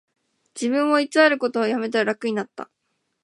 [0.59, 2.71] 自分を偽ることをやめたら楽になった